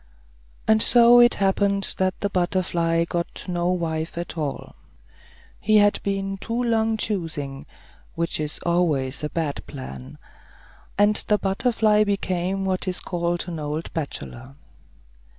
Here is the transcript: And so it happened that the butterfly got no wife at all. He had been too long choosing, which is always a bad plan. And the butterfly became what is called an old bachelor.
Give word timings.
And 0.67 0.81
so 0.81 1.19
it 1.19 1.35
happened 1.35 1.93
that 1.99 2.19
the 2.21 2.29
butterfly 2.31 3.05
got 3.05 3.45
no 3.47 3.69
wife 3.69 4.17
at 4.17 4.35
all. 4.35 4.73
He 5.59 5.77
had 5.77 6.01
been 6.01 6.37
too 6.39 6.63
long 6.63 6.97
choosing, 6.97 7.67
which 8.15 8.39
is 8.39 8.59
always 8.65 9.23
a 9.23 9.29
bad 9.29 9.63
plan. 9.67 10.17
And 10.97 11.17
the 11.27 11.37
butterfly 11.37 12.03
became 12.03 12.65
what 12.65 12.87
is 12.87 12.99
called 12.99 13.47
an 13.47 13.59
old 13.59 13.93
bachelor. 13.93 14.55